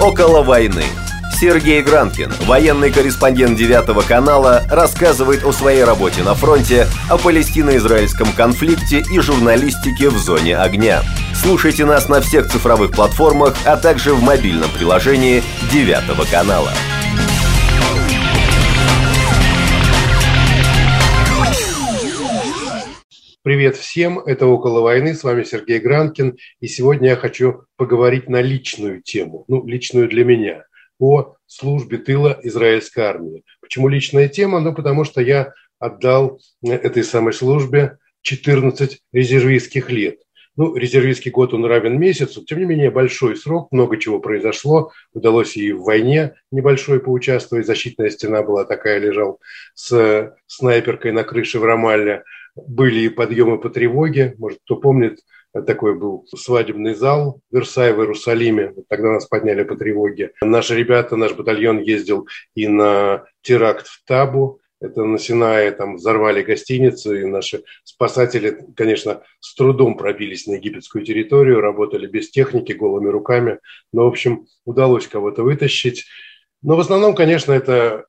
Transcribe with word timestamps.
Около 0.00 0.42
войны. 0.42 0.84
Сергей 1.40 1.82
Гранкин, 1.82 2.32
военный 2.46 2.90
корреспондент 2.90 3.56
9 3.56 4.06
канала, 4.06 4.62
рассказывает 4.70 5.44
о 5.44 5.52
своей 5.52 5.84
работе 5.84 6.22
на 6.22 6.34
фронте, 6.34 6.86
о 7.08 7.16
палестино-израильском 7.16 8.32
конфликте 8.32 9.02
и 9.10 9.20
журналистике 9.20 10.10
в 10.10 10.18
зоне 10.18 10.58
огня. 10.58 11.02
Слушайте 11.34 11.86
нас 11.86 12.08
на 12.08 12.20
всех 12.20 12.50
цифровых 12.50 12.92
платформах, 12.92 13.54
а 13.64 13.76
также 13.76 14.12
в 14.12 14.22
мобильном 14.22 14.70
приложении 14.70 15.42
9 15.72 16.30
канала. 16.30 16.72
Привет 23.42 23.76
всем, 23.76 24.18
это 24.18 24.46
«Около 24.46 24.82
войны», 24.82 25.14
с 25.14 25.24
вами 25.24 25.44
Сергей 25.44 25.78
Гранкин, 25.78 26.36
и 26.60 26.66
сегодня 26.66 27.08
я 27.08 27.16
хочу 27.16 27.62
поговорить 27.76 28.28
на 28.28 28.42
личную 28.42 29.00
тему, 29.00 29.46
ну, 29.48 29.66
личную 29.66 30.10
для 30.10 30.26
меня– 30.26 30.64
о 30.98 31.36
службе 31.46 31.96
тыла 31.96 32.38
израильской 32.42 33.04
армии. 33.04 33.42
Почему 33.62 33.88
личная 33.88 34.28
тема? 34.28 34.60
Ну, 34.60 34.74
потому 34.74 35.04
что 35.04 35.22
я 35.22 35.54
отдал 35.78 36.38
этой 36.62 37.02
самой 37.02 37.32
службе 37.32 37.96
14 38.20 39.00
резервистских 39.10 39.90
лет. 39.90 40.20
Ну, 40.56 40.76
резервистский 40.76 41.30
год, 41.30 41.54
он 41.54 41.64
равен 41.64 41.98
месяцу. 41.98 42.44
Тем 42.44 42.58
не 42.58 42.66
менее, 42.66 42.90
большой 42.90 43.36
срок, 43.36 43.72
много 43.72 43.96
чего 43.96 44.20
произошло. 44.20 44.92
Удалось 45.14 45.56
и 45.56 45.72
в 45.72 45.84
войне 45.84 46.34
небольшой 46.50 47.00
поучаствовать. 47.00 47.66
Защитная 47.66 48.10
стена 48.10 48.42
была 48.42 48.66
такая, 48.66 48.98
лежал 48.98 49.40
с 49.72 50.34
снайперкой 50.46 51.12
на 51.12 51.24
крыше 51.24 51.58
в 51.60 51.64
Рамалле. 51.64 52.24
Были 52.56 53.00
и 53.00 53.08
подъемы 53.08 53.58
по 53.58 53.70
тревоге. 53.70 54.34
Может, 54.38 54.58
кто 54.64 54.76
помнит, 54.76 55.20
такой 55.52 55.98
был 55.98 56.26
свадебный 56.28 56.94
зал 56.94 57.40
Версай 57.50 57.92
в 57.92 58.00
Иерусалиме. 58.00 58.74
Тогда 58.88 59.12
нас 59.12 59.26
подняли 59.26 59.64
по 59.64 59.76
тревоге. 59.76 60.32
Наши 60.42 60.76
ребята, 60.76 61.16
наш 61.16 61.32
батальон 61.34 61.80
ездил 61.80 62.28
и 62.54 62.68
на 62.68 63.24
теракт 63.42 63.86
в 63.86 64.04
Табу. 64.06 64.60
Это 64.80 65.04
на 65.04 65.18
Синае 65.18 65.72
там 65.72 65.96
взорвали 65.96 66.42
гостиницу, 66.42 67.14
и 67.14 67.26
наши 67.26 67.64
спасатели, 67.84 68.64
конечно, 68.74 69.22
с 69.40 69.54
трудом 69.54 69.98
пробились 69.98 70.46
на 70.46 70.54
египетскую 70.54 71.04
территорию, 71.04 71.60
работали 71.60 72.06
без 72.06 72.30
техники, 72.30 72.72
голыми 72.72 73.08
руками. 73.08 73.58
Но, 73.92 74.04
в 74.04 74.08
общем, 74.08 74.46
удалось 74.64 75.06
кого-то 75.06 75.42
вытащить. 75.42 76.06
Но 76.62 76.76
в 76.76 76.80
основном, 76.80 77.14
конечно, 77.14 77.52
это 77.52 78.06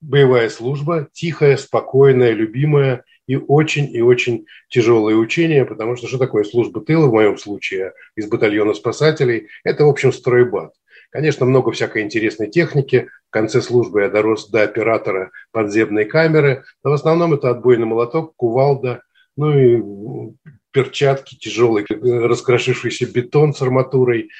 боевая 0.00 0.48
служба, 0.48 1.08
тихая, 1.12 1.56
спокойная, 1.56 2.32
любимая– 2.32 3.04
и 3.26 3.36
очень 3.36 3.94
и 3.94 4.00
очень 4.00 4.46
тяжелые 4.68 5.16
учения, 5.16 5.64
потому 5.64 5.96
что 5.96 6.08
что 6.08 6.18
такое 6.18 6.44
служба 6.44 6.80
тыла 6.80 7.06
в 7.06 7.12
моем 7.12 7.38
случае 7.38 7.92
из 8.16 8.28
батальона 8.28 8.74
спасателей? 8.74 9.48
Это, 9.64 9.84
в 9.84 9.88
общем, 9.88 10.12
стройбат. 10.12 10.72
Конечно, 11.10 11.44
много 11.44 11.72
всякой 11.72 12.02
интересной 12.02 12.48
техники. 12.50 13.08
В 13.28 13.32
конце 13.32 13.60
службы 13.60 14.00
я 14.02 14.08
дорос 14.08 14.48
до 14.48 14.62
оператора 14.62 15.30
подземной 15.52 16.06
камеры, 16.06 16.64
но 16.82 16.90
в 16.90 16.94
основном 16.94 17.34
это 17.34 17.50
отбойный 17.50 17.86
молоток, 17.86 18.34
кувалда, 18.36 19.02
ну 19.36 19.58
и 19.58 19.82
перчатки, 20.70 21.36
тяжелый 21.36 21.84
раскрошившийся 21.88 23.06
бетон 23.06 23.54
с 23.54 23.60
арматурой, 23.60 24.30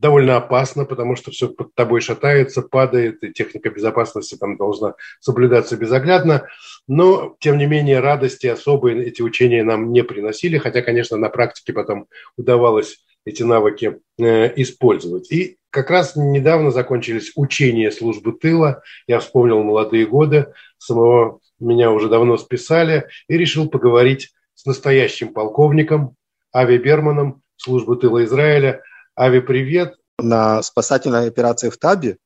довольно 0.00 0.36
опасно, 0.36 0.84
потому 0.84 1.16
что 1.16 1.30
все 1.30 1.48
под 1.48 1.74
тобой 1.74 2.00
шатается, 2.00 2.62
падает, 2.62 3.22
и 3.22 3.32
техника 3.32 3.70
безопасности 3.70 4.36
там 4.36 4.56
должна 4.56 4.94
соблюдаться 5.20 5.76
безоглядно. 5.76 6.46
Но, 6.86 7.36
тем 7.40 7.58
не 7.58 7.66
менее, 7.66 8.00
радости 8.00 8.46
особые 8.46 9.04
эти 9.04 9.22
учения 9.22 9.64
нам 9.64 9.92
не 9.92 10.04
приносили, 10.04 10.58
хотя, 10.58 10.82
конечно, 10.82 11.16
на 11.16 11.28
практике 11.28 11.72
потом 11.72 12.06
удавалось 12.36 13.04
эти 13.24 13.42
навыки 13.42 13.98
э, 14.18 14.52
использовать. 14.60 15.30
И 15.32 15.58
как 15.70 15.90
раз 15.90 16.14
недавно 16.16 16.70
закончились 16.70 17.32
учения 17.34 17.90
службы 17.90 18.32
тыла. 18.32 18.82
Я 19.06 19.18
вспомнил 19.18 19.62
молодые 19.62 20.06
годы, 20.06 20.52
самого 20.78 21.40
меня 21.58 21.90
уже 21.90 22.08
давно 22.08 22.36
списали, 22.36 23.08
и 23.26 23.36
решил 23.36 23.68
поговорить 23.68 24.30
с 24.54 24.64
настоящим 24.64 25.34
полковником 25.34 26.14
Ави 26.54 26.78
Берманом 26.78 27.42
службы 27.56 27.96
тыла 27.96 28.24
Израиля– 28.24 28.82
Ави, 29.20 29.40
привет. 29.40 29.96
На 30.20 30.62
спасательной 30.62 31.26
операции 31.26 31.70
в 31.70 31.76
Табе, 31.76 32.18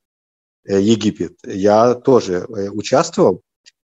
э, 0.68 0.78
Египет, 0.78 1.38
я 1.42 1.94
тоже 1.94 2.34
э, 2.34 2.68
участвовал. 2.68 3.40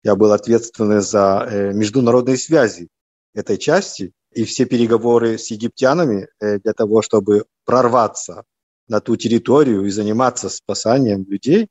Я 0.04 0.14
был 0.14 0.30
ответственный 0.30 1.00
за 1.00 1.44
э, 1.50 1.72
международные 1.72 2.36
связи 2.36 2.86
этой 3.34 3.58
части 3.58 4.12
и 4.32 4.44
все 4.44 4.66
переговоры 4.66 5.36
с 5.36 5.50
египтянами 5.50 6.28
для 6.40 6.72
того, 6.74 7.02
чтобы 7.02 7.46
прорваться 7.64 8.44
на 8.86 9.00
ту 9.00 9.16
территорию 9.16 9.84
и 9.84 9.90
заниматься 9.90 10.48
спасанием 10.48 11.24
людей, 11.28 11.66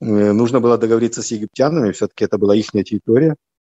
нужно 0.00 0.60
было 0.60 0.78
договориться 0.78 1.22
с 1.22 1.32
египтянами, 1.32 1.90
все-таки 1.90 2.24
это 2.24 2.38
была 2.38 2.54
их 2.54 2.70
территория. 2.70 3.34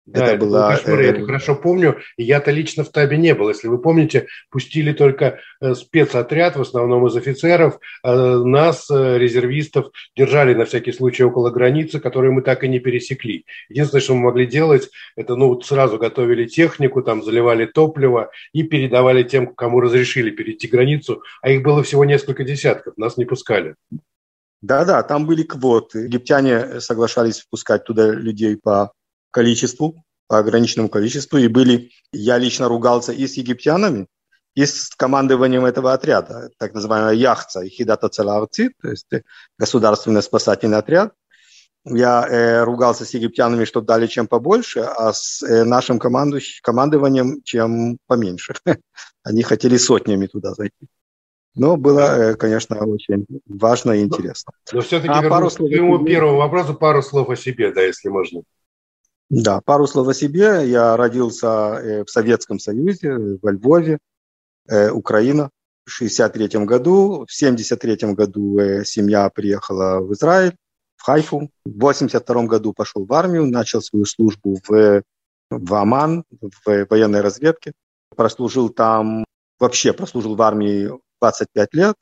Да, 0.06 0.26
это, 0.26 0.36
это 0.36 0.46
была... 0.46 0.76
кошмар, 0.76 1.00
я 1.00 1.10
это 1.10 1.22
э, 1.22 1.26
хорошо 1.26 1.56
помню. 1.56 1.98
Я-то 2.18 2.52
лично 2.52 2.84
в 2.84 2.90
Табе 2.90 3.18
не 3.18 3.34
был. 3.34 3.48
Если 3.48 3.70
вы 3.70 3.78
помните, 3.78 4.28
пустили 4.50 4.92
только 4.92 5.40
э, 5.62 5.76
спецотряд, 5.76 6.58
в 6.58 6.62
основном 6.62 7.08
из 7.08 7.16
офицеров. 7.16 7.80
А 8.04 8.38
нас, 8.38 8.92
э, 8.92 9.18
резервистов, 9.18 9.92
держали 10.16 10.54
на 10.54 10.66
всякий 10.66 10.92
случай 10.92 11.24
около 11.24 11.52
границы, 11.52 12.02
которую 12.02 12.34
мы 12.34 12.42
так 12.42 12.66
и 12.66 12.68
не 12.68 12.80
пересекли. 12.80 13.46
Единственное, 13.70 14.02
что 14.02 14.16
мы 14.16 14.24
могли 14.24 14.46
делать, 14.46 14.90
это 15.16 15.38
ну, 15.38 15.62
сразу 15.62 15.98
готовили 15.98 16.46
технику, 16.48 17.02
там 17.02 17.24
заливали 17.24 17.66
топливо 17.66 18.30
и 18.52 18.64
передавали 18.64 19.24
тем, 19.24 19.56
кому 19.56 19.80
разрешили 19.80 20.32
перейти 20.32 20.68
границу. 20.68 21.24
А 21.42 21.50
их 21.50 21.64
было 21.64 21.82
всего 21.82 22.04
несколько 22.04 22.44
десятков, 22.44 22.98
нас 22.98 23.16
не 23.16 23.24
пускали. 23.24 23.76
Да-да, 24.62 25.02
там 25.04 25.26
были 25.26 25.44
квоты. 25.44 26.00
Египтяне 26.00 26.82
соглашались 26.82 27.40
впускать 27.40 27.86
туда 27.86 28.12
людей 28.12 28.58
по 28.58 28.92
количеству, 29.34 30.06
по 30.28 30.40
ограниченному 30.40 30.90
количеству. 30.90 31.38
И 31.38 31.48
были, 31.48 31.92
я 32.14 32.38
лично 32.38 32.70
ругался 32.70 33.12
и 33.12 33.28
с 33.28 33.34
египтянами, 33.34 34.08
и 34.56 34.66
с 34.66 34.90
командованием 34.96 35.66
этого 35.66 35.94
отряда, 35.94 36.50
так 36.58 36.74
называемая 36.74 37.16
яхца, 37.16 37.66
Хидата 37.68 38.08
Целарци, 38.08 38.70
то 38.82 38.90
есть 38.90 39.12
э, 39.12 39.24
государственный 39.58 40.22
спасательный 40.22 40.78
отряд. 40.78 41.14
Я 41.86 42.26
э, 42.26 42.64
ругался 42.64 43.04
с 43.04 43.14
египтянами, 43.14 43.66
что 43.66 43.82
дали 43.82 44.08
чем 44.08 44.28
побольше, 44.28 44.82
а 44.82 45.12
с 45.12 45.44
э, 45.44 45.64
нашим 45.66 46.00
командованием 46.00 47.42
чем 47.44 47.98
поменьше. 48.08 48.54
Они 49.24 49.44
хотели 49.44 49.78
сотнями 49.78 50.28
туда 50.28 50.54
зайти. 50.54 50.88
Но 51.56 51.76
было, 51.76 52.32
э, 52.32 52.36
конечно, 52.36 52.78
очень 52.86 53.26
важно 53.48 53.92
и 53.92 54.02
интересно. 54.02 54.54
Но 54.72 54.82
все-таки 54.82 55.14
а 55.14 55.30
пару 55.30 55.50
слов... 55.50 55.70
к 55.70 55.74
твоему 55.74 56.04
первому 56.06 56.38
вопросу 56.38 56.74
пару 56.74 57.02
слов 57.02 57.30
о 57.30 57.36
себе, 57.36 57.72
да, 57.72 57.82
если 57.82 58.10
можно. 58.10 58.44
Да, 59.36 59.62
пару 59.62 59.88
слов 59.88 60.08
о 60.10 60.14
себе. 60.14 60.70
Я 60.70 60.96
родился 60.96 61.48
э, 61.48 62.04
в 62.06 62.10
Советском 62.12 62.60
Союзе, 62.60 63.18
во 63.42 63.52
Львове, 63.52 63.98
э, 64.68 64.92
Украина. 64.92 65.50
В 65.86 65.96
1963 65.96 66.66
году. 66.66 67.26
В 67.28 67.34
1973 67.34 68.14
году 68.14 68.60
э, 68.60 68.86
семья 68.86 69.28
приехала 69.32 70.02
в 70.02 70.14
Израиль, 70.14 70.56
в 70.98 71.02
Хайфу. 71.02 71.50
В 71.66 71.84
1982 71.84 72.44
году 72.44 72.74
пошел 72.74 73.06
в 73.08 73.12
армию, 73.12 73.48
начал 73.48 73.82
свою 73.82 74.06
службу 74.06 74.60
в, 74.68 75.02
в 75.50 75.74
Оман, 75.74 76.26
в 76.40 76.86
военной 76.88 77.22
разведке. 77.22 77.74
Прослужил 78.16 78.70
там, 78.70 79.26
вообще 79.58 79.94
прослужил 79.94 80.36
в 80.36 80.42
армии 80.44 80.92
25 81.22 81.74
лет. 81.74 81.96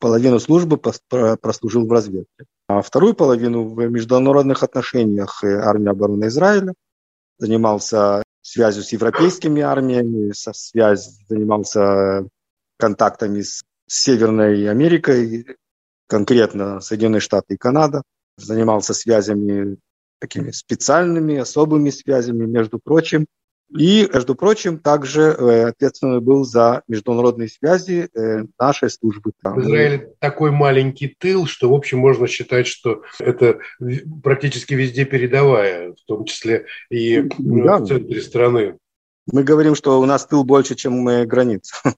Половину 0.00 0.38
службы 0.38 0.76
прослужил 0.76 1.86
в 1.86 1.92
разведке. 1.92 2.44
А 2.66 2.80
вторую 2.80 3.14
половину 3.14 3.64
в 3.64 3.90
международных 3.90 4.62
отношениях 4.62 5.44
армии 5.44 5.90
обороны 5.90 6.26
Израиля. 6.26 6.74
Занимался 7.38 8.22
связью 8.40 8.82
с 8.82 8.92
европейскими 8.92 9.60
армиями, 9.60 10.32
со 10.32 10.52
связь, 10.52 11.18
занимался 11.28 12.26
контактами 12.78 13.42
с 13.42 13.64
Северной 13.86 14.70
Америкой, 14.70 15.56
конкретно 16.06 16.80
Соединенные 16.80 17.20
Штаты 17.20 17.54
и 17.54 17.58
Канада. 17.58 18.02
Занимался 18.36 18.94
связями 18.94 19.76
такими 20.20 20.50
специальными, 20.50 21.36
особыми 21.36 21.90
связями, 21.90 22.46
между 22.46 22.78
прочим, 22.82 23.26
и, 23.70 24.08
между 24.12 24.34
прочим, 24.34 24.78
также 24.78 25.22
э, 25.22 25.68
ответственный 25.68 26.20
был 26.20 26.44
за 26.44 26.82
международные 26.86 27.48
связи 27.48 28.08
э, 28.14 28.44
нашей 28.58 28.90
службы. 28.90 29.32
В 29.42 29.60
Израиле 29.60 30.12
такой 30.20 30.50
маленький 30.50 31.08
тыл, 31.08 31.46
что, 31.46 31.70
в 31.70 31.74
общем, 31.74 31.98
можно 31.98 32.26
считать, 32.28 32.66
что 32.66 33.02
это 33.18 33.58
практически 34.22 34.74
везде 34.74 35.04
передовая, 35.04 35.92
в 35.92 36.04
том 36.06 36.24
числе 36.24 36.66
и 36.90 37.22
ну, 37.38 37.64
да. 37.64 37.78
в 37.78 37.86
центре 37.86 38.20
страны. 38.20 38.78
Мы 39.32 39.42
говорим, 39.42 39.74
что 39.74 40.00
у 40.00 40.04
нас 40.04 40.26
тыл 40.26 40.44
больше, 40.44 40.74
чем 40.74 41.04
граница. 41.26 41.74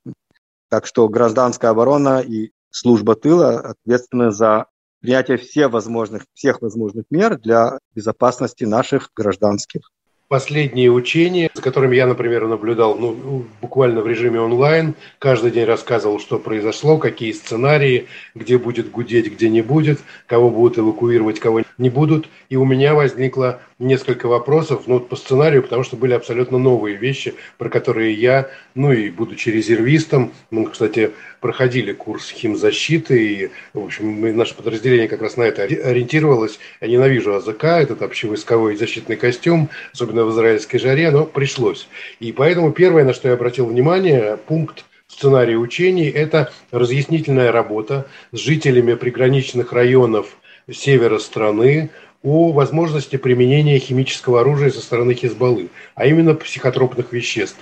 Так 0.68 0.84
что 0.86 1.08
гражданская 1.08 1.70
оборона 1.70 2.20
и 2.20 2.50
служба 2.70 3.14
тыла 3.14 3.60
ответственны 3.60 4.32
за 4.32 4.66
принятие 5.00 5.36
всех 5.36 5.70
возможных, 5.70 6.24
всех 6.34 6.60
возможных 6.60 7.04
мер 7.08 7.38
для 7.38 7.78
безопасности 7.94 8.64
наших 8.64 9.10
гражданских 9.14 9.92
последние 10.28 10.90
учения, 10.90 11.50
за 11.54 11.62
которыми 11.62 11.96
я, 11.96 12.06
например, 12.06 12.46
наблюдал 12.46 12.96
ну, 12.96 13.44
буквально 13.60 14.00
в 14.00 14.06
режиме 14.06 14.40
онлайн, 14.40 14.94
каждый 15.18 15.50
день 15.50 15.64
рассказывал, 15.64 16.18
что 16.18 16.38
произошло, 16.38 16.98
какие 16.98 17.32
сценарии, 17.32 18.06
где 18.34 18.58
будет 18.58 18.90
гудеть, 18.90 19.32
где 19.32 19.48
не 19.48 19.62
будет, 19.62 20.00
кого 20.26 20.50
будут 20.50 20.78
эвакуировать, 20.78 21.38
кого 21.38 21.62
не 21.78 21.90
будут. 21.90 22.28
И 22.48 22.56
у 22.56 22.64
меня 22.64 22.94
возникло 22.94 23.60
несколько 23.78 24.26
вопросов 24.26 24.84
ну, 24.86 25.00
по 25.00 25.16
сценарию, 25.16 25.62
потому 25.62 25.82
что 25.82 25.96
были 25.96 26.12
абсолютно 26.14 26.58
новые 26.58 26.96
вещи, 26.96 27.34
про 27.58 27.68
которые 27.68 28.14
я, 28.14 28.48
ну 28.74 28.92
и 28.92 29.10
будучи 29.10 29.50
резервистом, 29.50 30.32
мы, 30.50 30.68
кстати, 30.68 31.10
проходили 31.40 31.92
курс 31.92 32.30
химзащиты, 32.30 33.26
и, 33.26 33.50
в 33.74 33.84
общем, 33.84 34.36
наше 34.36 34.54
подразделение 34.54 35.08
как 35.08 35.22
раз 35.22 35.36
на 35.36 35.42
это 35.42 35.62
ориентировалось. 35.62 36.58
Я 36.80 36.88
ненавижу 36.88 37.34
АЗК, 37.34 37.64
этот 37.64 38.02
общевойсковой 38.02 38.76
защитный 38.76 39.16
костюм, 39.16 39.68
особенно 39.92 40.24
в 40.24 40.32
израильской 40.32 40.80
жаре, 40.80 41.10
но 41.10 41.24
пришлось. 41.24 41.88
И 42.20 42.32
поэтому 42.32 42.72
первое, 42.72 43.04
на 43.04 43.12
что 43.12 43.28
я 43.28 43.34
обратил 43.34 43.66
внимание, 43.66 44.38
пункт 44.46 44.84
сценария 45.08 45.56
учений– 45.56 46.08
это 46.14 46.52
разъяснительная 46.70 47.52
работа 47.52 48.06
с 48.32 48.38
жителями 48.38 48.94
приграничных 48.94 49.72
районов 49.72 50.36
севера 50.70 51.18
страны, 51.18 51.90
о 52.22 52.50
возможности 52.50 53.16
применения 53.16 53.78
химического 53.78 54.40
оружия 54.40 54.70
со 54.70 54.80
стороны 54.80 55.14
Хизбаллы, 55.14 55.68
а 55.94 56.06
именно 56.06 56.34
психотропных 56.34 57.12
веществ. 57.12 57.58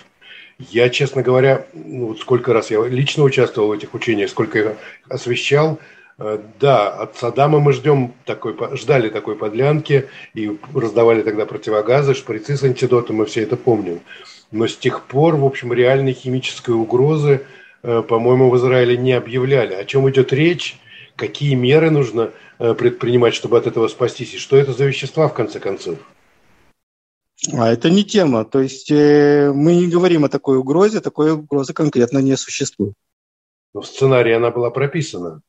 Я, 0.59 0.89
честно 0.89 1.23
говоря, 1.23 1.67
ну, 1.75 2.07
вот 2.09 2.21
сколько 2.21 2.53
раз 2.53 2.71
я 2.71 2.83
лично 2.87 3.25
участвовал 3.25 3.69
в 3.69 3.73
этих 3.73 3.93
учениях, 3.93 4.31
сколько 4.31 4.59
я 4.59 4.77
освещал, 5.09 5.81
э, 6.19 6.39
да, 6.61 6.89
от 6.89 7.17
Саддама 7.17 7.59
мы 7.59 7.73
ждем 7.73 8.15
такой, 8.25 8.57
ждали 8.77 9.11
такой 9.11 9.37
подлянки 9.37 10.09
и 10.33 10.57
раздавали 10.73 11.23
тогда 11.23 11.45
противогазы, 11.45 12.15
шприцы 12.15 12.57
с 12.57 12.63
антидотом, 12.63 13.17
мы 13.17 13.27
все 13.27 13.43
это 13.43 13.57
помним. 13.57 14.01
Но 14.51 14.69
с 14.69 14.77
тех 14.77 15.03
пор, 15.03 15.37
в 15.37 15.45
общем, 15.45 15.73
реальной 15.73 16.13
химической 16.13 16.71
угрозы, 16.71 17.43
э, 17.83 18.03
по-моему, 18.09 18.49
в 18.49 18.57
Израиле 18.57 18.97
не 18.97 19.13
объявляли. 19.13 19.75
О 19.75 19.85
чем 19.85 20.09
идет 20.09 20.33
речь, 20.33 20.79
какие 21.17 21.55
меры 21.55 21.91
нужно 21.91 22.33
э, 22.59 22.75
предпринимать, 22.75 23.35
чтобы 23.35 23.59
от 23.59 23.67
этого 23.67 23.89
спастись, 23.89 24.35
и 24.35 24.39
что 24.39 24.57
это 24.57 24.73
за 24.73 24.85
вещества, 24.85 25.29
в 25.29 25.35
конце 25.35 25.61
концов? 25.61 25.99
А 27.53 27.73
это 27.73 27.91
не 27.91 28.05
тема. 28.05 28.45
То 28.45 28.61
есть 28.61 28.91
э, 28.91 29.53
мы 29.53 29.75
не 29.75 29.89
говорим 29.89 30.25
о 30.25 30.29
такой 30.29 30.59
угрозе, 30.59 31.01
такой 31.01 31.33
угрозы 31.33 31.73
конкретно 31.73 32.19
не 32.19 32.37
существует. 32.37 32.95
Но 33.75 33.81
в 33.81 33.87
сценарии 33.87 34.33
она 34.33 34.51
была 34.51 34.71
прописана. 34.71 35.41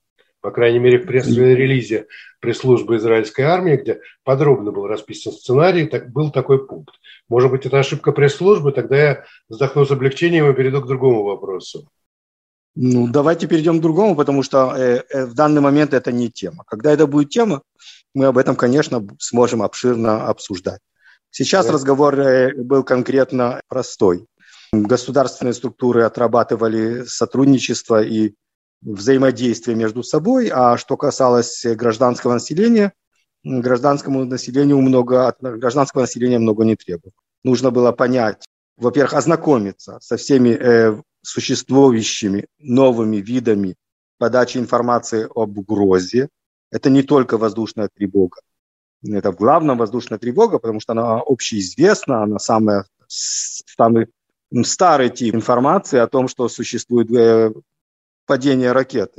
По 0.41 0.51
крайней 0.51 0.77
мере, 0.77 0.99
в 0.99 1.07
пресс-релизе 1.07 2.05
пресс-службы 2.39 2.97
израильской 2.97 3.45
армии, 3.45 3.77
где 3.77 4.01
подробно 4.23 4.71
был 4.71 4.85
расписан 4.85 5.33
сценарий, 5.33 5.87
так, 5.87 6.11
был 6.11 6.31
такой 6.31 6.67
пункт. 6.67 6.95
Может 7.29 7.49
быть, 7.49 7.65
это 7.65 7.79
ошибка 7.79 8.11
пресс-службы, 8.11 8.71
тогда 8.71 8.97
я 8.97 9.23
вздохну 9.49 9.85
с 9.85 9.91
облегчением 9.91 10.47
и 10.47 10.53
перейду 10.53 10.81
к 10.81 10.87
другому 10.87 11.23
вопросу. 11.23 11.89
Ну, 12.75 13.07
давайте 13.07 13.47
перейдем 13.47 13.79
к 13.79 13.81
другому, 13.81 14.15
потому 14.15 14.43
что 14.43 14.75
э, 14.75 15.03
э, 15.09 15.25
в 15.25 15.33
данный 15.33 15.61
момент 15.61 15.93
это 15.93 16.11
не 16.11 16.29
тема. 16.29 16.65
Когда 16.67 16.91
это 16.91 17.07
будет 17.07 17.29
тема, 17.29 17.61
мы 18.13 18.25
об 18.25 18.37
этом, 18.37 18.57
конечно, 18.57 19.07
сможем 19.17 19.61
обширно 19.61 20.27
обсуждать. 20.27 20.81
Сейчас 21.31 21.67
да. 21.67 21.71
разговор 21.71 22.19
э, 22.19 22.53
был 22.53 22.83
конкретно 22.83 23.61
простой. 23.69 24.25
Государственные 24.73 25.53
структуры 25.53 26.03
отрабатывали 26.03 27.05
сотрудничество 27.05 28.03
и 28.03 28.33
взаимодействие 28.81 29.77
между 29.77 30.03
собой, 30.03 30.49
а 30.53 30.77
что 30.77 30.97
касалось 30.97 31.65
гражданского 31.65 32.33
населения, 32.33 32.91
гражданскому 33.45 34.25
населению 34.25 34.81
много, 34.81 35.27
от 35.27 35.37
гражданского 35.39 36.01
населения 36.01 36.39
много 36.39 36.65
не 36.65 36.75
требовалось. 36.75 37.15
Нужно 37.45 37.71
было 37.71 37.93
понять, 37.93 38.43
во-первых, 38.77 39.13
ознакомиться 39.13 39.97
со 40.01 40.17
всеми 40.17 40.49
э, 40.49 41.01
существующими 41.25 42.45
новыми 42.59 43.17
видами 43.17 43.75
подачи 44.17 44.57
информации 44.57 45.27
об 45.35 45.57
угрозе. 45.57 46.29
Это 46.71 46.89
не 46.89 47.03
только 47.03 47.37
воздушная 47.37 47.89
тревога, 47.93 48.39
это 49.03 49.31
главная 49.31 49.75
воздушная 49.75 50.19
тревога, 50.19 50.59
потому 50.59 50.79
что 50.79 50.93
она 50.93 51.19
общеизвестна, 51.19 52.23
она 52.23 52.39
самая, 52.39 52.85
самый 53.07 54.07
старый 54.63 55.09
тип 55.09 55.35
информации 55.35 55.99
о 55.99 56.07
том, 56.07 56.27
что 56.27 56.47
существует 56.49 57.11
э, 57.11 57.51
падение 58.25 58.71
ракет, 58.71 59.13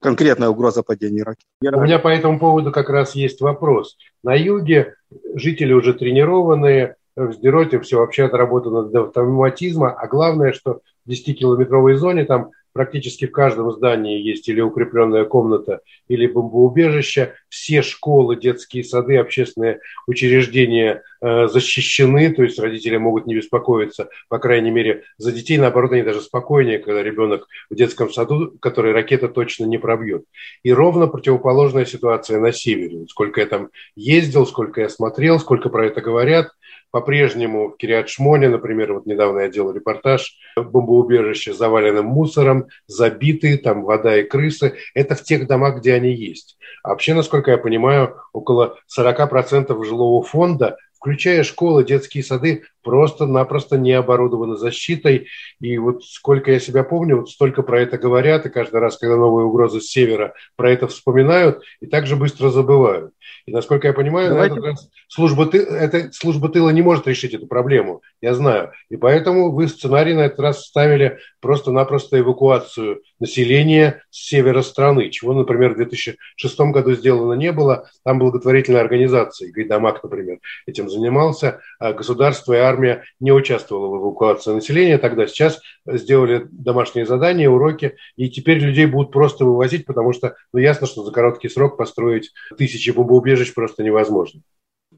конкретная 0.00 0.48
угроза 0.48 0.82
падения 0.82 1.22
ракет. 1.22 1.46
У 1.62 1.80
меня 1.80 1.98
по 1.98 2.08
этому 2.08 2.38
поводу 2.38 2.72
как 2.72 2.90
раз 2.90 3.14
есть 3.14 3.40
вопрос. 3.40 3.96
На 4.22 4.34
юге 4.34 4.94
жители 5.34 5.72
уже 5.72 5.94
тренированные, 5.94 6.96
в 7.16 7.32
Сдероте 7.32 7.80
все 7.80 7.98
вообще 7.98 8.24
отработано 8.24 8.84
до 8.84 9.04
автоматизма, 9.04 9.90
а 9.90 10.06
главное, 10.06 10.52
что 10.52 10.80
в 11.06 11.10
10-километровой 11.10 11.94
зоне 11.94 12.24
там 12.24 12.50
практически 12.72 13.26
в 13.26 13.32
каждом 13.32 13.72
здании 13.72 14.20
есть 14.20 14.48
или 14.48 14.60
укрепленная 14.60 15.24
комната, 15.24 15.80
или 16.08 16.26
бомбоубежище. 16.26 17.34
Все 17.48 17.82
школы, 17.82 18.36
детские 18.36 18.84
сады, 18.84 19.16
общественные 19.16 19.80
учреждения 20.06 21.02
э, 21.20 21.48
защищены, 21.48 22.32
то 22.32 22.42
есть 22.42 22.58
родители 22.58 22.96
могут 22.96 23.26
не 23.26 23.34
беспокоиться, 23.34 24.08
по 24.28 24.38
крайней 24.38 24.70
мере, 24.70 25.04
за 25.18 25.32
детей, 25.32 25.58
наоборот, 25.58 25.92
они 25.92 26.02
даже 26.02 26.20
спокойнее, 26.20 26.78
когда 26.78 27.02
ребенок 27.02 27.48
в 27.70 27.74
детском 27.74 28.12
саду, 28.12 28.52
который 28.60 28.92
ракета 28.92 29.28
точно 29.28 29.64
не 29.64 29.78
пробьет. 29.78 30.24
И 30.62 30.72
ровно 30.72 31.08
противоположная 31.08 31.84
ситуация 31.84 32.38
на 32.38 32.52
севере. 32.52 33.06
Сколько 33.08 33.40
я 33.40 33.46
там 33.46 33.70
ездил, 33.96 34.46
сколько 34.46 34.80
я 34.80 34.88
смотрел, 34.88 35.40
сколько 35.40 35.68
про 35.70 35.86
это 35.86 36.00
говорят, 36.00 36.52
по-прежнему 36.90 37.68
в 37.68 37.76
Кириат-Шмоне, 37.76 38.48
например, 38.48 38.94
вот 38.94 39.06
недавно 39.06 39.40
я 39.40 39.48
делал 39.48 39.72
репортаж, 39.72 40.36
бомбоубежище 40.56 41.52
заваленным 41.52 42.06
мусором, 42.06 42.66
забитые, 42.86 43.58
там 43.58 43.84
вода 43.84 44.16
и 44.16 44.24
крысы. 44.24 44.74
Это 44.94 45.14
в 45.14 45.22
тех 45.22 45.46
домах, 45.46 45.78
где 45.78 45.94
они 45.94 46.12
есть. 46.12 46.56
А 46.82 46.90
вообще, 46.90 47.14
насколько 47.14 47.50
я 47.50 47.58
понимаю, 47.58 48.16
около 48.32 48.78
40% 48.98 49.84
жилого 49.84 50.22
фонда 50.22 50.76
включая 51.00 51.44
школы, 51.44 51.82
детские 51.82 52.22
сады, 52.22 52.64
просто-напросто 52.82 53.78
не 53.78 53.92
оборудованы 53.92 54.56
защитой. 54.56 55.28
И 55.60 55.78
вот 55.78 56.04
сколько 56.04 56.52
я 56.52 56.60
себя 56.60 56.84
помню, 56.84 57.18
вот 57.18 57.30
столько 57.30 57.62
про 57.62 57.80
это 57.80 57.98
говорят, 57.98 58.46
и 58.46 58.50
каждый 58.50 58.80
раз, 58.80 58.96
когда 58.96 59.16
новые 59.16 59.46
угрозы 59.46 59.80
с 59.80 59.88
севера 59.88 60.34
про 60.56 60.70
это 60.70 60.88
вспоминают, 60.88 61.62
и 61.80 61.86
также 61.86 62.16
быстро 62.16 62.50
забывают. 62.50 63.12
И 63.46 63.52
насколько 63.52 63.88
я 63.88 63.92
понимаю, 63.92 64.30
Давайте... 64.30 64.54
на 64.54 64.58
этот 64.58 64.70
раз 64.70 64.88
служба, 65.08 65.46
ты, 65.46 65.58
это, 65.58 66.12
служба 66.12 66.48
тыла 66.48 66.70
не 66.70 66.82
может 66.82 67.06
решить 67.06 67.34
эту 67.34 67.46
проблему, 67.46 68.02
я 68.20 68.34
знаю. 68.34 68.72
И 68.88 68.96
поэтому 68.96 69.50
вы 69.50 69.68
сценарий 69.68 70.14
на 70.14 70.20
этот 70.20 70.40
раз 70.40 70.64
ставили 70.64 71.18
просто-напросто 71.40 72.18
эвакуацию 72.18 73.02
населения 73.18 74.02
с 74.10 74.28
севера 74.28 74.62
страны, 74.62 75.10
чего, 75.10 75.32
например, 75.32 75.72
в 75.72 75.76
2006 75.76 76.60
году 76.60 76.92
сделано 76.94 77.34
не 77.34 77.52
было. 77.52 77.88
Там 78.04 78.18
благотворительная 78.18 78.82
организация, 78.82 79.50
Гайдамак, 79.50 80.02
например, 80.02 80.38
этим 80.66 80.88
занимался. 80.88 81.60
А 81.78 81.92
государство 81.92 82.52
и 82.52 82.58
армия 82.70 83.04
не 83.20 83.32
участвовала 83.32 83.88
в 83.88 84.02
эвакуации 84.02 84.52
населения 84.52 84.98
тогда. 84.98 85.26
Сейчас 85.26 85.60
сделали 85.86 86.46
домашние 86.50 87.06
задания, 87.06 87.50
уроки, 87.50 87.96
и 88.16 88.30
теперь 88.30 88.58
людей 88.58 88.86
будут 88.86 89.12
просто 89.12 89.44
вывозить, 89.44 89.86
потому 89.86 90.12
что 90.12 90.36
ну, 90.52 90.60
ясно, 90.60 90.86
что 90.86 91.04
за 91.04 91.12
короткий 91.12 91.48
срок 91.48 91.76
построить 91.76 92.32
тысячи 92.56 92.90
бомбоубежищ 92.90 93.52
просто 93.54 93.82
невозможно. 93.82 94.40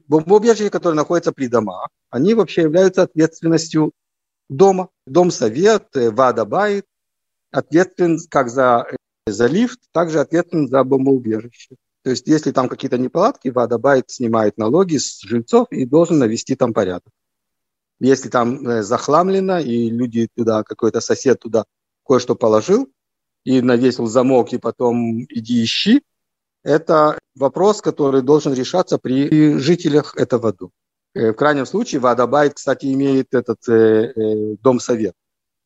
Бомбоубежища, 0.07 0.69
которые 0.69 0.95
находятся 0.95 1.31
при 1.31 1.47
домах, 1.47 1.89
они 2.09 2.33
вообще 2.33 2.61
являются 2.63 3.03
ответственностью 3.03 3.91
дома. 4.49 4.89
Дом-совет, 5.05 5.87
э, 5.95 6.11
Вада-Байт 6.11 6.85
ответственен 7.51 8.19
как 8.29 8.49
за, 8.49 8.85
э, 8.91 8.95
за 9.27 9.47
лифт, 9.47 9.79
также 9.91 10.19
ответственен 10.19 10.67
за 10.67 10.83
бомбоубежище. 10.83 11.75
То 12.03 12.09
есть, 12.09 12.27
если 12.27 12.51
там 12.51 12.67
какие-то 12.67 12.97
неполадки, 12.97 13.47
Вадабайт 13.47 14.09
снимает 14.09 14.57
налоги 14.57 14.97
с 14.97 15.21
жильцов 15.21 15.67
и 15.71 15.85
должен 15.85 16.19
навести 16.19 16.55
там 16.55 16.73
порядок. 16.73 17.07
Если 17.99 18.29
там 18.29 18.67
э, 18.67 18.83
захламлено, 18.83 19.59
и 19.59 19.89
люди 19.89 20.27
туда, 20.35 20.63
какой-то 20.63 21.01
сосед 21.01 21.39
туда 21.39 21.65
кое-что 22.05 22.35
положил, 22.35 22.89
и 23.43 23.61
навесил 23.61 24.07
замок, 24.07 24.53
и 24.53 24.57
потом 24.57 25.23
иди 25.23 25.63
ищи, 25.63 26.03
это 26.63 27.19
вопрос, 27.35 27.81
который 27.81 28.21
должен 28.21 28.53
решаться 28.53 28.97
при 28.97 29.57
жителях 29.57 30.15
этого 30.17 30.53
дома. 30.53 30.71
Э, 31.13 31.31
в 31.31 31.35
крайнем 31.35 31.65
случае, 31.65 32.01
Вадабайт, 32.01 32.55
кстати, 32.55 32.91
имеет 32.93 33.33
этот 33.33 33.67
э, 33.69 34.13
э, 34.15 34.55
дом-совет, 34.61 35.13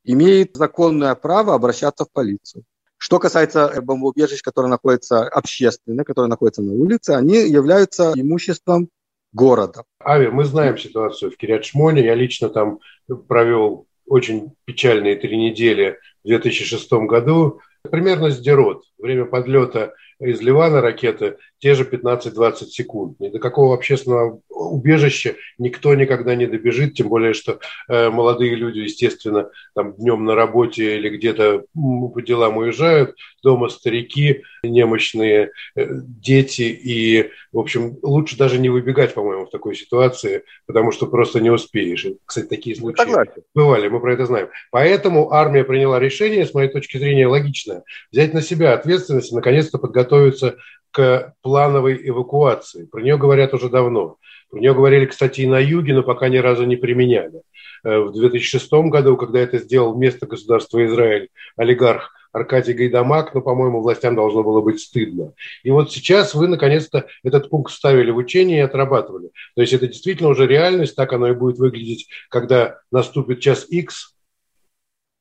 имеет 0.04 0.56
законное 0.56 1.16
право 1.16 1.54
обращаться 1.54 2.06
в 2.06 2.12
полицию. 2.12 2.64
Что 2.98 3.20
касается 3.20 3.72
э, 3.74 3.82
бомбоубежищ, 3.82 4.42
которые 4.42 4.72
находятся 4.72 5.24
общественные, 5.28 6.04
которые 6.04 6.30
находятся 6.30 6.64
на 6.64 6.74
улице, 6.74 7.12
они 7.12 7.36
являются 7.36 8.14
имуществом 8.16 8.90
города. 9.38 9.84
Ави, 10.04 10.28
мы 10.28 10.44
знаем 10.44 10.78
ситуацию 10.78 11.32
в 11.32 11.38
Кириат-Шмоне. 11.38 12.04
Я 12.04 12.16
лично 12.16 12.50
там 12.50 12.80
провел 13.28 13.86
очень 14.08 14.54
печальные 14.66 15.16
три 15.16 15.38
недели 15.38 16.00
в 16.24 16.28
2006 16.28 16.92
году. 17.08 17.62
Примерно 17.84 18.32
Сдерот. 18.32 18.84
Время 18.98 19.26
подлета 19.26 19.94
из 20.20 20.42
Ливана 20.42 20.82
ракеты 20.82 21.38
те 21.60 21.74
же 21.74 21.84
15-20 21.84 22.66
секунд. 22.66 23.20
Ни 23.20 23.30
до 23.30 23.40
какого 23.40 23.74
общественного 23.74 24.42
убежища 24.50 25.36
никто 25.58 25.94
никогда 25.96 26.36
не 26.36 26.48
добежит, 26.48 26.96
тем 26.96 27.10
более, 27.10 27.34
что 27.34 27.60
э, 27.88 28.10
молодые 28.10 28.56
люди, 28.56 28.80
естественно, 28.80 29.50
там 29.76 29.94
днем 29.94 30.26
на 30.26 30.36
работе 30.36 30.98
или 30.98 31.10
где-то 31.10 31.64
по 31.74 32.22
делам 32.22 32.58
уезжают, 32.58 33.16
дома 33.44 33.70
старики, 33.70 34.44
немощные 34.64 35.52
э, 35.76 35.86
дети, 36.02 36.62
и, 36.62 37.32
в 37.52 37.60
общем, 37.60 37.98
лучше 38.02 38.38
даже 38.38 38.60
не 38.60 38.70
выбегать, 38.70 39.14
по-моему, 39.14 39.46
в 39.46 39.52
такой 39.52 39.76
ситуации, 39.76 40.44
потому 40.66 40.92
что 40.92 41.08
просто 41.08 41.40
не 41.40 41.50
успеешь. 41.50 42.06
Кстати, 42.26 42.48
такие 42.48 42.76
случаи 42.76 43.04
Согласен. 43.04 43.44
бывали, 43.56 43.88
мы 43.88 44.00
про 44.00 44.14
это 44.14 44.26
знаем. 44.26 44.50
Поэтому 44.72 45.32
армия 45.32 45.64
приняла 45.64 46.00
решение, 46.00 46.46
с 46.46 46.54
моей 46.54 46.70
точки 46.70 46.98
зрения, 46.98 47.28
логичное, 47.28 47.84
взять 48.12 48.34
на 48.34 48.42
себя 48.42 48.74
ответственность 48.74 49.32
и, 49.32 49.36
наконец-то, 49.36 49.78
подготовиться 50.08 50.58
к 50.92 51.34
плановой 51.42 52.00
эвакуации. 52.10 52.86
Про 52.86 53.02
нее 53.02 53.18
говорят 53.18 53.54
уже 53.54 53.70
давно. 53.70 54.18
Про 54.50 54.60
нее 54.60 54.74
говорили, 54.74 55.06
кстати, 55.06 55.42
и 55.42 55.48
на 55.48 55.60
юге, 55.60 55.94
но 55.94 56.04
пока 56.04 56.30
ни 56.30 56.38
разу 56.38 56.66
не 56.66 56.78
применяли. 56.78 57.42
Э, 57.84 58.00
в 58.00 58.14
2006 58.14 58.72
году, 58.90 59.18
когда 59.18 59.40
это 59.40 59.60
сделал 59.60 59.94
вместо 59.94 60.26
государства 60.26 60.84
Израиль 60.86 61.30
олигарх 61.58 62.14
Аркадий 62.32 62.74
Гайдамак, 62.74 63.34
но, 63.34 63.42
по-моему, 63.42 63.82
властям 63.82 64.16
должно 64.16 64.44
было 64.44 64.62
быть 64.62 64.80
стыдно. 64.80 65.34
И 65.64 65.72
вот 65.72 65.92
сейчас 65.92 66.34
вы, 66.34 66.48
наконец-то, 66.48 67.08
этот 67.24 67.50
пункт 67.50 67.74
ставили 67.74 68.12
в 68.12 68.18
учение 68.18 68.60
и 68.60 68.62
отрабатывали. 68.62 69.32
То 69.56 69.62
есть 69.62 69.74
это 69.74 69.88
действительно 69.88 70.30
уже 70.30 70.48
реальность, 70.48 70.96
так 70.96 71.14
оно 71.14 71.28
и 71.28 71.34
будет 71.34 71.58
выглядеть, 71.58 72.08
когда 72.30 72.80
наступит 72.92 73.42
час 73.42 73.66
X. 73.70 74.16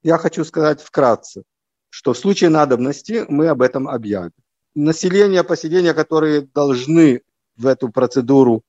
Я 0.02 0.18
хочу 0.18 0.44
сказать 0.44 0.80
вкратце, 0.80 1.42
что 1.90 2.12
в 2.12 2.18
случае 2.18 2.50
надобности 2.50 3.24
мы 3.28 3.48
об 3.48 3.62
этом 3.62 3.88
объявим 3.88 4.32
население, 4.76 5.42
поселения, 5.42 5.94
которые 5.94 6.42
должны 6.42 7.22
в 7.56 7.66
эту 7.66 7.88
процедуру 7.88 8.62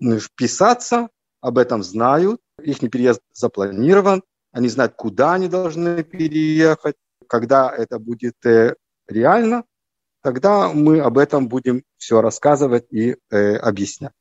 вписаться, 0.00 1.08
об 1.40 1.58
этом 1.58 1.82
знают, 1.82 2.40
их 2.62 2.78
переезд 2.78 3.20
запланирован, 3.32 4.22
они 4.52 4.68
знают, 4.68 4.94
куда 4.94 5.34
они 5.34 5.48
должны 5.48 6.02
переехать, 6.02 6.96
когда 7.28 7.70
это 7.70 7.98
будет 7.98 8.34
э, 8.46 8.74
реально, 9.06 9.64
тогда 10.22 10.72
мы 10.72 11.00
об 11.00 11.18
этом 11.18 11.48
будем 11.48 11.82
все 11.96 12.20
рассказывать 12.20 12.86
и 12.90 13.16
э, 13.30 13.56
объяснять. 13.56 14.12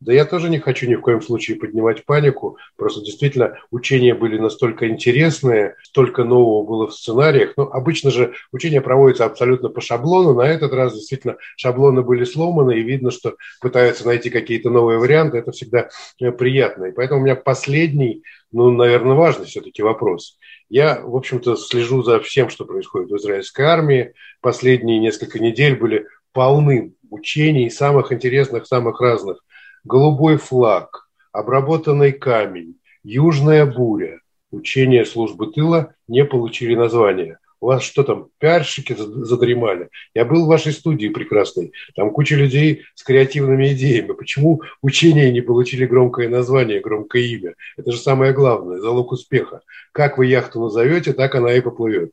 Да 0.00 0.12
я 0.12 0.24
тоже 0.24 0.50
не 0.50 0.58
хочу 0.58 0.88
ни 0.88 0.96
в 0.96 1.00
коем 1.00 1.22
случае 1.22 1.56
поднимать 1.56 2.04
панику. 2.04 2.58
Просто 2.76 3.00
действительно 3.00 3.58
учения 3.70 4.14
были 4.14 4.38
настолько 4.38 4.88
интересные, 4.88 5.76
столько 5.82 6.24
нового 6.24 6.66
было 6.66 6.86
в 6.88 6.94
сценариях. 6.94 7.54
Но 7.56 7.64
обычно 7.64 8.10
же 8.10 8.34
учения 8.52 8.80
проводятся 8.80 9.24
абсолютно 9.24 9.68
по 9.68 9.80
шаблону. 9.80 10.34
На 10.34 10.42
этот 10.42 10.72
раз 10.72 10.94
действительно 10.94 11.36
шаблоны 11.56 12.02
были 12.02 12.24
сломаны, 12.24 12.78
и 12.78 12.82
видно, 12.82 13.10
что 13.10 13.36
пытаются 13.60 14.06
найти 14.06 14.30
какие-то 14.30 14.68
новые 14.68 14.98
варианты. 14.98 15.38
Это 15.38 15.52
всегда 15.52 15.88
э, 16.20 16.32
приятно. 16.32 16.86
И 16.86 16.92
поэтому 16.92 17.20
у 17.20 17.24
меня 17.24 17.36
последний, 17.36 18.24
ну, 18.52 18.70
наверное, 18.70 19.14
важный 19.14 19.46
все-таки 19.46 19.82
вопрос. 19.82 20.38
Я, 20.68 21.00
в 21.02 21.16
общем-то, 21.16 21.56
слежу 21.56 22.02
за 22.02 22.20
всем, 22.20 22.50
что 22.50 22.64
происходит 22.64 23.10
в 23.10 23.16
израильской 23.16 23.64
армии. 23.64 24.12
Последние 24.40 24.98
несколько 24.98 25.38
недель 25.38 25.76
были 25.76 26.06
полны 26.32 26.94
учений, 27.10 27.70
самых 27.70 28.12
интересных, 28.12 28.66
самых 28.66 29.00
разных 29.00 29.38
голубой 29.84 30.36
флаг, 30.36 31.08
обработанный 31.32 32.12
камень, 32.12 32.76
южная 33.02 33.66
буря. 33.66 34.20
Учения 34.50 35.04
службы 35.04 35.52
тыла 35.52 35.94
не 36.08 36.24
получили 36.24 36.74
названия. 36.74 37.38
У 37.60 37.66
вас 37.66 37.82
что 37.82 38.02
там, 38.02 38.28
пиарщики 38.38 38.94
задремали? 38.94 39.88
Я 40.14 40.26
был 40.26 40.44
в 40.44 40.48
вашей 40.48 40.72
студии 40.72 41.08
прекрасной. 41.08 41.72
Там 41.96 42.10
куча 42.10 42.36
людей 42.36 42.82
с 42.94 43.02
креативными 43.02 43.72
идеями. 43.72 44.12
Почему 44.12 44.60
учения 44.82 45.32
не 45.32 45.40
получили 45.40 45.86
громкое 45.86 46.28
название, 46.28 46.80
громкое 46.80 47.22
имя? 47.22 47.54
Это 47.78 47.90
же 47.90 47.98
самое 47.98 48.34
главное, 48.34 48.80
залог 48.80 49.12
успеха. 49.12 49.62
Как 49.92 50.18
вы 50.18 50.26
яхту 50.26 50.60
назовете, 50.60 51.14
так 51.14 51.34
она 51.34 51.54
и 51.54 51.62
поплывет. 51.62 52.10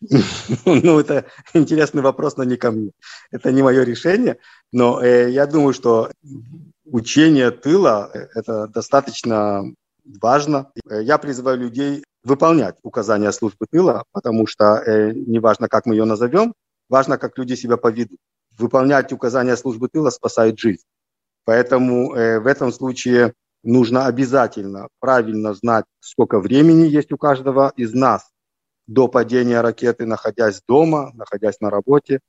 Ну, 0.64 0.98
это 0.98 1.26
интересный 1.54 2.02
вопрос, 2.02 2.36
но 2.36 2.44
не 2.44 2.56
ко 2.56 2.70
мне. 2.70 2.92
Это 3.30 3.52
не 3.52 3.62
мое 3.62 3.84
решение. 3.84 4.38
Но 4.72 5.02
э, 5.02 5.30
я 5.30 5.46
думаю, 5.46 5.72
что 5.74 6.10
учение 6.84 7.50
тыла 7.50 8.10
э,– 8.12 8.28
это 8.34 8.66
достаточно 8.68 9.64
важно. 10.04 10.70
Я 10.84 11.18
призываю 11.18 11.58
людей 11.58 12.04
выполнять 12.24 12.76
указания 12.82 13.32
службы 13.32 13.66
тыла, 13.70 14.04
потому 14.12 14.46
что 14.46 14.64
э, 14.76 15.12
неважно, 15.12 15.68
как 15.68 15.86
мы 15.86 15.94
ее 15.94 16.04
назовем, 16.04 16.54
важно, 16.88 17.18
как 17.18 17.38
люди 17.38 17.54
себя 17.54 17.76
поведут. 17.76 18.18
Выполнять 18.58 19.12
указания 19.12 19.56
службы 19.56 19.88
тыла 19.88 20.10
спасает 20.10 20.58
жизнь. 20.58 20.84
Поэтому 21.44 22.14
э, 22.14 22.40
в 22.40 22.46
этом 22.46 22.72
случае 22.72 23.34
нужно 23.62 24.06
обязательно 24.06 24.88
правильно 25.00 25.54
знать, 25.54 25.84
сколько 26.00 26.40
времени 26.40 26.86
есть 26.86 27.12
у 27.12 27.18
каждого 27.18 27.72
из 27.76 27.92
нас 27.92 28.30
до 28.90 29.06
падения 29.06 29.60
ракеты, 29.60 30.04
находясь 30.04 30.62
дома, 30.66 31.12
находясь 31.14 31.60
на 31.60 31.70
работе. 31.70 32.20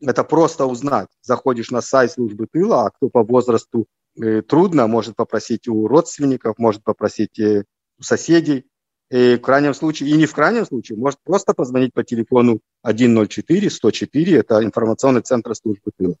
Это 0.00 0.24
просто 0.24 0.64
узнать. 0.64 1.08
Заходишь 1.20 1.70
на 1.70 1.82
сайт 1.82 2.12
службы 2.12 2.46
тыла, 2.50 2.86
а 2.86 2.90
кто 2.90 3.10
по 3.10 3.22
возрасту 3.22 3.86
э, 4.16 4.40
трудно, 4.40 4.86
может 4.86 5.16
попросить 5.16 5.68
у 5.68 5.86
родственников, 5.86 6.56
может 6.56 6.82
попросить 6.82 7.38
э, 7.38 7.64
у 7.98 8.02
соседей. 8.02 8.64
И 9.10 9.36
в 9.36 9.40
крайнем 9.42 9.74
случае, 9.74 10.10
и 10.10 10.16
не 10.16 10.24
в 10.24 10.34
крайнем 10.34 10.64
случае, 10.64 10.96
может 10.96 11.18
просто 11.24 11.52
позвонить 11.52 11.92
по 11.92 12.04
телефону 12.04 12.60
104 12.86 13.68
104, 13.68 14.36
это 14.38 14.64
информационный 14.64 15.22
центр 15.22 15.54
службы 15.54 15.90
тыла. 15.94 16.16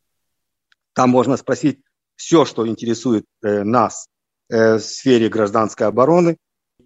Там 0.92 1.08
можно 1.08 1.38
спросить 1.38 1.80
все, 2.16 2.44
что 2.44 2.66
интересует 2.66 3.24
э, 3.42 3.62
нас 3.62 4.08
э, 4.50 4.74
в 4.74 4.80
сфере 4.80 5.30
гражданской 5.30 5.86
обороны. 5.86 6.36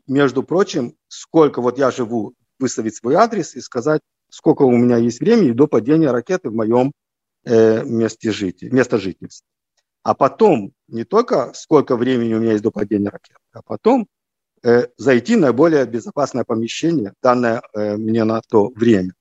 Между 0.07 0.45
прочим, 0.45 0.95
сколько 1.09 1.61
вот 1.61 1.79
я 1.79 1.91
живу 1.91 2.35
выставить 2.63 2.97
свой 2.97 3.17
адрес 3.17 3.55
и 3.55 3.61
сказать, 3.61 4.01
сколько 4.31 4.63
у 4.63 4.71
меня 4.71 4.97
есть 4.97 5.21
времени 5.21 5.53
до 5.53 5.67
падения 5.67 6.11
ракеты 6.11 6.49
в 6.49 6.55
моем 6.55 6.93
э, 7.45 7.85
месте, 7.85 8.31
жития, 8.31 8.71
место 8.71 8.97
жительства. 8.97 9.47
А 10.03 10.15
потом 10.15 10.73
не 10.89 11.05
только 11.05 11.53
сколько 11.55 11.97
времени 11.97 12.35
у 12.35 12.41
меня 12.41 12.53
есть 12.53 12.63
до 12.63 12.71
падения 12.71 13.11
ракеты, 13.11 13.39
а 13.53 13.61
потом 13.63 14.07
э, 14.63 14.87
зайти 14.97 15.37
на 15.37 15.53
более 15.53 15.85
безопасное 15.85 16.45
помещение, 16.45 17.13
данное 17.23 17.63
э, 17.75 17.97
мне 17.97 18.25
на 18.25 18.41
то 18.41 18.69
время. 18.71 19.13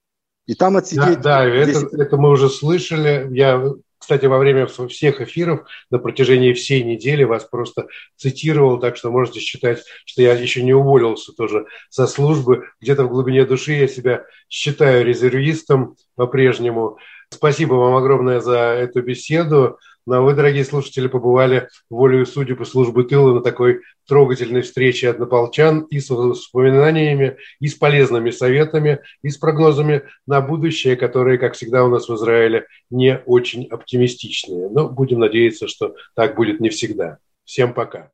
И 0.48 0.56
там 0.56 0.78
отсидеть... 0.78 1.22
Да, 1.22 1.46
да 1.46 1.66
10... 1.66 1.84
это, 1.84 2.02
это 2.02 2.18
мы 2.18 2.30
уже 2.30 2.50
слышали. 2.50 3.28
Я 3.32 3.64
кстати, 4.02 4.26
во 4.26 4.40
время 4.40 4.66
всех 4.66 5.22
эфиров 5.22 5.68
на 5.92 6.00
протяжении 6.00 6.54
всей 6.54 6.82
недели 6.82 7.24
вас 7.24 7.46
просто 7.46 7.86
цитировал, 8.16 8.80
так 8.80 8.98
что 8.98 9.12
можете 9.12 9.40
считать, 9.40 9.84
что 10.06 10.24
я 10.24 10.34
еще 10.34 10.64
не 10.64 10.74
уволился 10.74 11.34
тоже 11.34 11.68
со 11.90 12.08
службы. 12.08 12.64
Где-то 12.82 13.04
в 13.04 13.10
глубине 13.10 13.46
души 13.46 13.74
я 13.74 13.88
себя 13.88 14.26
считаю 14.50 15.06
резервистом 15.06 15.98
по-прежнему. 16.16 16.98
Спасибо 17.30 17.76
вам 17.76 17.96
огромное 17.96 18.40
за 18.40 18.58
эту 18.58 19.04
беседу. 19.04 19.78
Ну, 20.12 20.18
а 20.18 20.22
вы, 20.24 20.34
дорогие 20.34 20.66
слушатели, 20.66 21.08
побывали 21.08 21.70
волею 21.90 22.26
судеб 22.26 22.60
и 22.60 22.66
службы 22.66 23.06
тыла 23.06 23.34
на 23.34 23.42
такой 23.42 23.80
трогательной 24.10 24.62
встрече 24.62 25.10
однополчан 25.10 25.84
и 25.90 26.02
с 26.02 26.10
воспоминаниями, 26.10 27.38
и 27.62 27.70
с 27.70 27.76
полезными 27.76 28.30
советами, 28.30 29.00
и 29.22 29.30
с 29.30 29.38
прогнозами 29.38 30.02
на 30.28 30.42
будущее, 30.42 30.98
которые, 30.98 31.38
как 31.38 31.54
всегда 31.54 31.86
у 31.86 31.88
нас 31.88 32.10
в 32.10 32.16
Израиле, 32.16 32.66
не 32.90 33.22
очень 33.26 33.68
оптимистичные. 33.68 34.70
Но 34.70 34.90
будем 34.90 35.20
надеяться, 35.20 35.70
что 35.70 35.96
так 36.14 36.36
будет 36.36 36.60
не 36.60 36.68
всегда. 36.68 37.20
Всем 37.46 37.74
пока. 37.74 38.12